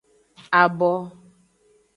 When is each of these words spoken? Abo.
Abo. 0.61 0.91